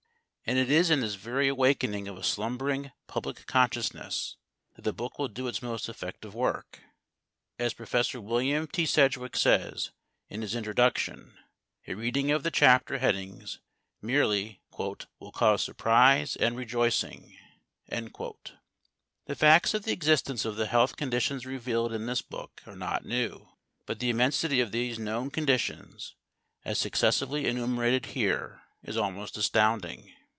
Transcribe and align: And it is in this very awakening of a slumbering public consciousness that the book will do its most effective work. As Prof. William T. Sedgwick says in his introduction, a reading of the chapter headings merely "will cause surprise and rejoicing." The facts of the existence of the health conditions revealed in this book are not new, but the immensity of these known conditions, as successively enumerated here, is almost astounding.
And 0.43 0.59
it 0.59 0.69
is 0.69 0.89
in 0.89 0.99
this 0.99 1.15
very 1.15 1.47
awakening 1.47 2.09
of 2.09 2.17
a 2.17 2.23
slumbering 2.23 2.91
public 3.07 3.45
consciousness 3.45 4.35
that 4.75 4.81
the 4.81 4.91
book 4.91 5.17
will 5.17 5.29
do 5.29 5.47
its 5.47 5.61
most 5.61 5.87
effective 5.87 6.35
work. 6.35 6.81
As 7.57 7.73
Prof. 7.73 8.15
William 8.15 8.67
T. 8.67 8.85
Sedgwick 8.85 9.37
says 9.37 9.91
in 10.27 10.41
his 10.41 10.53
introduction, 10.53 11.37
a 11.87 11.93
reading 11.93 12.31
of 12.31 12.43
the 12.43 12.51
chapter 12.51 12.97
headings 12.97 13.59
merely 14.01 14.59
"will 14.77 15.31
cause 15.33 15.63
surprise 15.63 16.35
and 16.35 16.57
rejoicing." 16.57 17.37
The 17.87 19.35
facts 19.35 19.73
of 19.73 19.83
the 19.83 19.93
existence 19.93 20.43
of 20.43 20.57
the 20.57 20.67
health 20.67 20.97
conditions 20.97 21.45
revealed 21.45 21.93
in 21.93 22.07
this 22.07 22.21
book 22.23 22.61
are 22.65 22.75
not 22.75 23.05
new, 23.05 23.47
but 23.85 23.99
the 23.99 24.09
immensity 24.09 24.59
of 24.59 24.73
these 24.73 24.99
known 24.99 25.29
conditions, 25.31 26.15
as 26.65 26.77
successively 26.77 27.45
enumerated 27.47 28.07
here, 28.07 28.63
is 28.83 28.97
almost 28.97 29.37
astounding. 29.37 30.11